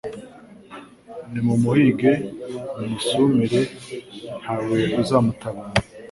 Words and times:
nimumuhige 1.31 2.11
mumusumire 2.75 3.61
nta 4.41 4.55
we 4.67 4.77
uzamutabara» 5.01 5.79